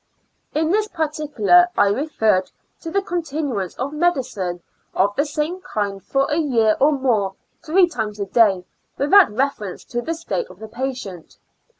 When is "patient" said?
10.67-11.37